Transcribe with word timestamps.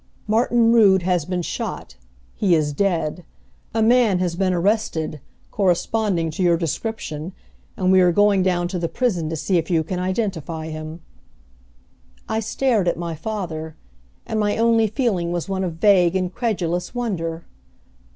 "Martin 0.25 0.71
Rood 0.71 1.03
has 1.03 1.25
been 1.25 1.43
shot; 1.43 1.95
he 2.33 2.55
is 2.55 2.73
dead. 2.73 3.23
A 3.71 3.83
man 3.83 4.17
has 4.17 4.35
been 4.35 4.51
arrested, 4.51 5.21
corresponding 5.51 6.31
to 6.31 6.41
your 6.41 6.57
description, 6.57 7.33
and 7.77 7.91
we 7.91 8.01
are 8.01 8.11
going 8.11 8.41
down 8.41 8.67
to 8.69 8.79
the 8.79 8.89
prison 8.89 9.29
to 9.29 9.35
see 9.35 9.59
if 9.59 9.69
you 9.69 9.83
can 9.83 9.99
identify 9.99 10.69
him." 10.69 11.01
I 12.27 12.39
stared 12.39 12.87
at 12.87 12.97
father, 13.19 13.75
and 14.25 14.39
my 14.39 14.57
only 14.57 14.87
feeling 14.87 15.31
was 15.31 15.47
one 15.47 15.63
of 15.63 15.73
vague, 15.73 16.15
incredulous 16.15 16.95
wonder. 16.95 17.45